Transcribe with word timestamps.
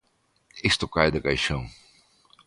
Isto 0.71 0.85
cae 0.93 1.09
de 1.15 1.23
caixón. 1.25 1.63